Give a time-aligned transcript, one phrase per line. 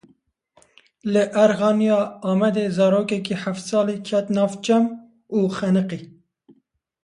[1.11, 1.99] Li Erxeniya
[2.31, 4.85] Amedê zarokekî heft salî ket nav çem
[5.37, 6.01] û xeniqî.